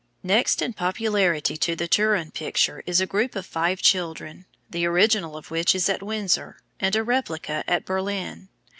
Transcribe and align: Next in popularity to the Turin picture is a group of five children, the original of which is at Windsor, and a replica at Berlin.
Next 0.23 0.63
in 0.63 0.73
popularity 0.73 1.55
to 1.57 1.75
the 1.75 1.87
Turin 1.87 2.31
picture 2.31 2.81
is 2.87 2.99
a 2.99 3.05
group 3.05 3.35
of 3.35 3.45
five 3.45 3.83
children, 3.83 4.47
the 4.67 4.83
original 4.87 5.37
of 5.37 5.51
which 5.51 5.75
is 5.75 5.87
at 5.89 6.01
Windsor, 6.01 6.57
and 6.79 6.95
a 6.95 7.03
replica 7.03 7.63
at 7.67 7.85
Berlin. 7.85 8.49